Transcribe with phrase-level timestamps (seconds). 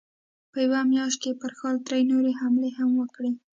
[0.51, 3.31] په يوه مياشت کې يې پر ښار درې نورې حملې هم وکړې.